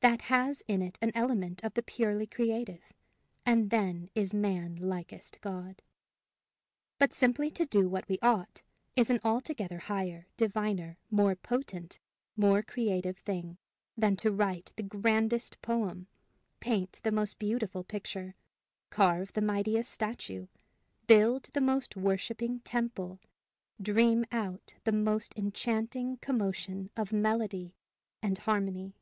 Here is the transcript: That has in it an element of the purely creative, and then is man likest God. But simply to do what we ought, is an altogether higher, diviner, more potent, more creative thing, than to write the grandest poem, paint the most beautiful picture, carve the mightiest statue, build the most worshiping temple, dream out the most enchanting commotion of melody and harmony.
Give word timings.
That 0.00 0.22
has 0.22 0.62
in 0.68 0.80
it 0.82 0.98
an 1.02 1.10
element 1.16 1.62
of 1.64 1.74
the 1.74 1.82
purely 1.82 2.26
creative, 2.28 2.94
and 3.44 3.68
then 3.68 4.08
is 4.14 4.32
man 4.32 4.76
likest 4.76 5.38
God. 5.42 5.82
But 6.98 7.12
simply 7.12 7.50
to 7.50 7.66
do 7.66 7.88
what 7.88 8.08
we 8.08 8.18
ought, 8.22 8.62
is 8.94 9.10
an 9.10 9.20
altogether 9.22 9.78
higher, 9.78 10.28
diviner, 10.38 10.96
more 11.10 11.34
potent, 11.34 11.98
more 12.36 12.62
creative 12.62 13.18
thing, 13.18 13.58
than 13.98 14.16
to 14.18 14.30
write 14.30 14.72
the 14.76 14.82
grandest 14.82 15.60
poem, 15.60 16.06
paint 16.60 17.00
the 17.02 17.12
most 17.12 17.38
beautiful 17.38 17.84
picture, 17.84 18.34
carve 18.88 19.32
the 19.32 19.42
mightiest 19.42 19.90
statue, 19.90 20.46
build 21.08 21.50
the 21.52 21.60
most 21.60 21.96
worshiping 21.96 22.60
temple, 22.60 23.18
dream 23.82 24.24
out 24.32 24.72
the 24.84 24.92
most 24.92 25.36
enchanting 25.36 26.16
commotion 26.18 26.90
of 26.96 27.12
melody 27.12 27.74
and 28.22 28.38
harmony. 28.38 28.94